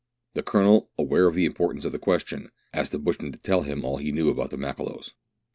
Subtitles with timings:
[0.33, 3.85] The Colonel, aware of the importance of the question, asked the bushman to tell him
[3.85, 5.11] all he knew about the Makololos.